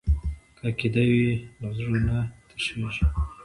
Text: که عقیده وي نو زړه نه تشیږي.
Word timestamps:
که 0.57 0.61
عقیده 0.71 1.03
وي 1.11 1.27
نو 1.59 1.67
زړه 1.77 1.99
نه 2.07 2.17
تشیږي. 2.47 3.05